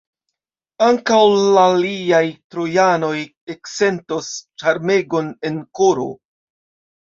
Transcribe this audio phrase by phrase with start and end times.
[0.85, 2.21] Ankaŭ l' aliaj
[2.53, 3.11] Trojanoj
[3.57, 4.31] eksentos
[4.63, 6.09] ĉarmegon en koro.